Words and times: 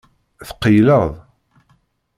Tqeyyleḍ. 0.47 1.11